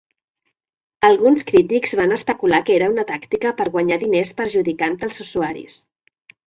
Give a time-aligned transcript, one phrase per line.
[1.09, 5.83] Alguns crítics van especular que era una tàctica per guanyar diners perjudicant els usuaris.